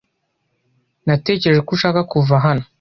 Natekereje 1.05 1.59
ko 1.67 1.71
ushaka 1.77 1.99
kuva 2.11 2.35
hano. 2.45 2.63